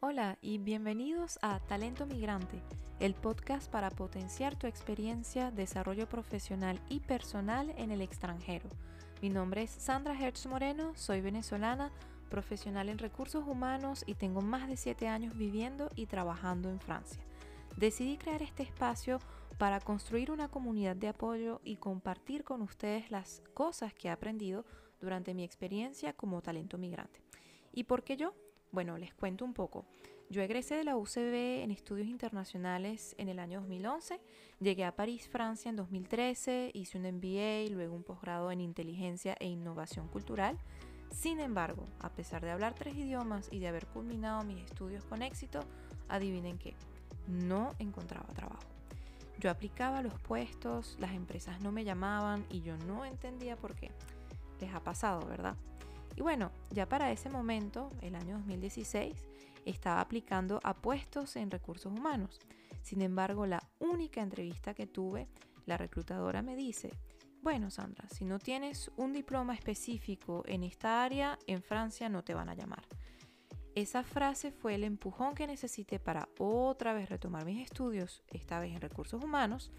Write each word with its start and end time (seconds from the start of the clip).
Hola 0.00 0.36
y 0.42 0.58
bienvenidos 0.58 1.38
a 1.40 1.58
Talento 1.58 2.04
Migrante, 2.04 2.60
el 3.00 3.14
podcast 3.14 3.70
para 3.70 3.88
potenciar 3.88 4.54
tu 4.54 4.66
experiencia, 4.66 5.50
desarrollo 5.50 6.06
profesional 6.06 6.78
y 6.90 7.00
personal 7.00 7.72
en 7.78 7.90
el 7.90 8.02
extranjero. 8.02 8.68
Mi 9.22 9.30
nombre 9.30 9.62
es 9.62 9.70
Sandra 9.70 10.12
Hertz 10.12 10.46
Moreno, 10.48 10.92
soy 10.96 11.22
venezolana, 11.22 11.90
profesional 12.28 12.90
en 12.90 12.98
recursos 12.98 13.48
humanos 13.48 14.04
y 14.06 14.14
tengo 14.14 14.42
más 14.42 14.68
de 14.68 14.76
7 14.76 15.08
años 15.08 15.34
viviendo 15.34 15.90
y 15.96 16.04
trabajando 16.04 16.68
en 16.68 16.78
Francia. 16.78 17.22
Decidí 17.78 18.18
crear 18.18 18.42
este 18.42 18.64
espacio 18.64 19.18
para 19.56 19.80
construir 19.80 20.30
una 20.30 20.48
comunidad 20.48 20.96
de 20.96 21.08
apoyo 21.08 21.62
y 21.64 21.76
compartir 21.76 22.44
con 22.44 22.60
ustedes 22.60 23.10
las 23.10 23.42
cosas 23.54 23.94
que 23.94 24.08
he 24.08 24.10
aprendido 24.10 24.66
durante 25.00 25.32
mi 25.32 25.42
experiencia 25.42 26.12
como 26.12 26.42
talento 26.42 26.76
migrante. 26.76 27.22
¿Y 27.72 27.84
por 27.84 28.04
qué 28.04 28.18
yo? 28.18 28.34
Bueno, 28.72 28.98
les 28.98 29.14
cuento 29.14 29.44
un 29.44 29.54
poco. 29.54 29.86
Yo 30.28 30.42
egresé 30.42 30.74
de 30.74 30.84
la 30.84 30.96
UCB 30.96 31.62
en 31.62 31.70
estudios 31.70 32.08
internacionales 32.08 33.14
en 33.16 33.28
el 33.28 33.38
año 33.38 33.60
2011, 33.60 34.20
llegué 34.58 34.84
a 34.84 34.96
París, 34.96 35.28
Francia 35.28 35.68
en 35.68 35.76
2013, 35.76 36.72
hice 36.74 36.98
un 36.98 37.04
MBA, 37.04 37.70
luego 37.72 37.94
un 37.94 38.02
posgrado 38.02 38.50
en 38.50 38.60
inteligencia 38.60 39.36
e 39.38 39.46
innovación 39.46 40.08
cultural. 40.08 40.58
Sin 41.12 41.38
embargo, 41.38 41.86
a 42.00 42.10
pesar 42.10 42.44
de 42.44 42.50
hablar 42.50 42.74
tres 42.74 42.96
idiomas 42.96 43.48
y 43.52 43.60
de 43.60 43.68
haber 43.68 43.86
culminado 43.86 44.42
mis 44.42 44.64
estudios 44.64 45.04
con 45.04 45.22
éxito, 45.22 45.60
adivinen 46.08 46.58
qué, 46.58 46.74
no 47.28 47.70
encontraba 47.78 48.26
trabajo. 48.34 48.64
Yo 49.38 49.50
aplicaba 49.50 50.02
los 50.02 50.18
puestos, 50.18 50.96
las 50.98 51.12
empresas 51.12 51.60
no 51.60 51.70
me 51.70 51.84
llamaban 51.84 52.44
y 52.50 52.62
yo 52.62 52.76
no 52.78 53.04
entendía 53.04 53.56
por 53.56 53.76
qué. 53.76 53.92
Les 54.60 54.74
ha 54.74 54.80
pasado, 54.80 55.24
¿verdad? 55.26 55.56
Y 56.16 56.22
bueno, 56.22 56.50
ya 56.70 56.88
para 56.88 57.12
ese 57.12 57.28
momento, 57.28 57.90
el 58.00 58.16
año 58.16 58.38
2016, 58.38 59.14
estaba 59.66 60.00
aplicando 60.00 60.60
a 60.64 60.74
puestos 60.74 61.36
en 61.36 61.50
recursos 61.50 61.92
humanos. 61.92 62.40
Sin 62.82 63.02
embargo, 63.02 63.46
la 63.46 63.62
única 63.78 64.22
entrevista 64.22 64.74
que 64.74 64.86
tuve, 64.86 65.28
la 65.66 65.76
reclutadora 65.76 66.40
me 66.40 66.56
dice, 66.56 66.90
bueno 67.42 67.70
Sandra, 67.70 68.08
si 68.08 68.24
no 68.24 68.38
tienes 68.38 68.90
un 68.96 69.12
diploma 69.12 69.54
específico 69.54 70.42
en 70.46 70.64
esta 70.64 71.04
área, 71.04 71.38
en 71.46 71.62
Francia 71.62 72.08
no 72.08 72.24
te 72.24 72.34
van 72.34 72.48
a 72.48 72.54
llamar. 72.54 72.84
Esa 73.76 74.02
frase 74.04 74.52
fue 74.52 74.74
el 74.74 74.84
empujón 74.84 75.34
que 75.34 75.46
necesité 75.46 75.98
para 75.98 76.30
otra 76.38 76.94
vez 76.94 77.10
retomar 77.10 77.44
mis 77.44 77.62
estudios, 77.62 78.22
esta 78.28 78.58
vez 78.58 78.74
en 78.74 78.80
recursos 78.80 79.22
humanos, 79.22 79.70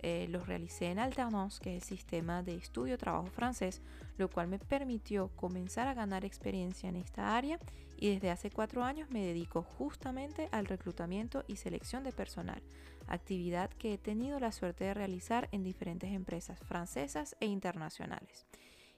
eh, 0.00 0.26
los 0.30 0.48
realicé 0.48 0.86
en 0.86 0.98
Alternance, 0.98 1.60
que 1.62 1.76
es 1.76 1.84
el 1.84 1.88
sistema 1.88 2.42
de 2.42 2.56
estudio-trabajo 2.56 3.28
francés, 3.28 3.82
lo 4.18 4.28
cual 4.28 4.48
me 4.48 4.58
permitió 4.58 5.28
comenzar 5.36 5.86
a 5.86 5.94
ganar 5.94 6.24
experiencia 6.24 6.88
en 6.88 6.96
esta 6.96 7.36
área 7.36 7.60
y 7.96 8.12
desde 8.12 8.32
hace 8.32 8.50
cuatro 8.50 8.82
años 8.82 9.10
me 9.10 9.24
dedico 9.24 9.62
justamente 9.62 10.48
al 10.50 10.66
reclutamiento 10.66 11.44
y 11.46 11.54
selección 11.54 12.02
de 12.02 12.10
personal, 12.10 12.60
actividad 13.06 13.70
que 13.70 13.94
he 13.94 13.98
tenido 13.98 14.40
la 14.40 14.50
suerte 14.50 14.82
de 14.82 14.94
realizar 14.94 15.48
en 15.52 15.62
diferentes 15.62 16.10
empresas 16.10 16.58
francesas 16.64 17.36
e 17.38 17.46
internacionales. 17.46 18.44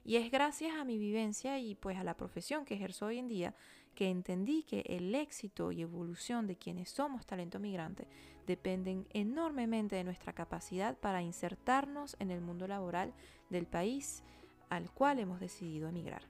Y 0.08 0.16
es 0.16 0.30
gracias 0.30 0.74
a 0.74 0.84
mi 0.84 0.96
vivencia 0.96 1.58
y 1.58 1.74
pues 1.74 1.98
a 1.98 2.02
la 2.02 2.16
profesión 2.16 2.64
que 2.64 2.72
ejerzo 2.72 3.04
hoy 3.04 3.18
en 3.18 3.28
día 3.28 3.54
que 3.94 4.08
entendí 4.08 4.62
que 4.62 4.80
el 4.88 5.14
éxito 5.14 5.70
y 5.70 5.82
evolución 5.82 6.46
de 6.46 6.56
quienes 6.56 6.88
somos 6.88 7.26
talento 7.26 7.58
migrante 7.58 8.08
dependen 8.46 9.06
enormemente 9.10 9.96
de 9.96 10.04
nuestra 10.04 10.32
capacidad 10.32 10.96
para 10.96 11.20
insertarnos 11.20 12.16
en 12.20 12.30
el 12.30 12.40
mundo 12.40 12.66
laboral 12.66 13.12
del 13.50 13.66
país 13.66 14.22
al 14.70 14.90
cual 14.90 15.18
hemos 15.18 15.40
decidido 15.40 15.90
emigrar. 15.90 16.22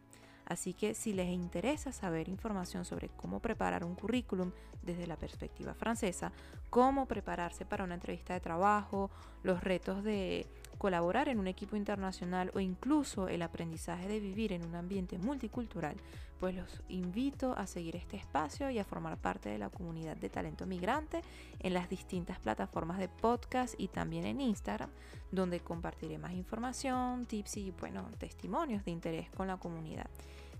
Así 0.45 0.75
que 0.75 0.95
si 0.95 1.12
les 1.12 1.28
interesa 1.28 1.93
saber 1.93 2.28
información 2.28 2.84
sobre 2.84 3.10
cómo 3.10 3.39
preparar 3.39 3.84
un 3.84 3.95
currículum 3.95 4.50
desde 4.83 5.06
la 5.06 5.16
perspectiva 5.16 5.75
francesa, 5.75 6.33
cómo 6.69 7.06
prepararse 7.06 7.65
para 7.65 7.84
una 7.84 7.95
entrevista 7.95 8.34
de 8.34 8.41
trabajo, 8.41 9.10
los 9.45 9.62
retos 9.62 10.03
de 10.03 10.49
colaborar 10.78 11.28
en 11.28 11.41
un 11.41 11.49
equipo 11.49 11.77
internacional 11.77 12.50
o 12.55 12.61
incluso 12.61 13.28
el 13.28 13.43
aprendizaje 13.43 14.09
de 14.09 14.21
vivir 14.21 14.53
en 14.53 14.65
un 14.65 14.77
ambiente 14.77 15.19
multicultural, 15.19 15.97
pues 16.39 16.55
los 16.55 16.83
invito 16.89 17.53
a 17.59 17.66
seguir 17.66 17.97
este 17.97 18.16
espacio 18.16 18.71
y 18.71 18.78
a 18.78 18.84
formar 18.84 19.19
parte 19.19 19.49
de 19.49 19.59
la 19.59 19.71
comunidad 19.71 20.16
de 20.16 20.31
talento 20.31 20.66
migrante 20.66 21.22
en 21.59 21.75
las 21.75 21.91
distintas 21.91 22.39
plataformas 22.39 22.99
de 22.99 23.09
podcast 23.09 23.75
y 23.77 23.89
también 23.89 24.25
en 24.25 24.41
Instagram, 24.41 24.91
donde 25.33 25.61
compartiré 25.61 26.16
más 26.16 26.33
información, 26.33 27.27
tips 27.27 27.56
y 27.56 27.72
bueno, 27.72 28.09
testimonios 28.19 28.84
de 28.84 28.93
interés 28.93 29.31
con 29.31 29.49
la 29.49 29.56
comunidad. 29.56 30.09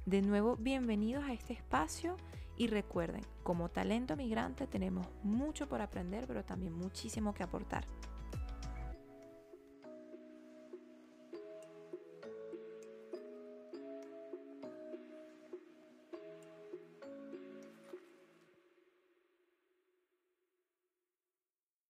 De 0.05 0.21
nuevo, 0.21 0.57
bienvenidos 0.57 1.25
a 1.25 1.33
este 1.33 1.53
espacio 1.53 2.17
y 2.57 2.67
recuerden, 2.67 3.23
como 3.45 3.69
talento 3.69 4.17
migrante 4.17 4.67
tenemos 4.67 5.07
mucho 5.23 5.69
por 5.69 5.81
aprender, 5.81 6.27
pero 6.27 6.45
también 6.45 6.73
muchísimo 6.73 7.33
que 7.33 7.45
aportar. 7.45 7.85